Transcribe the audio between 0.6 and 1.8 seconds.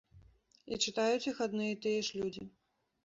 І чытаюць іх адны і